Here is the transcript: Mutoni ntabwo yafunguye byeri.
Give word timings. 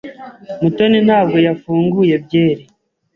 Mutoni 0.61 0.97
ntabwo 1.07 1.37
yafunguye 1.47 2.15
byeri. 2.25 2.63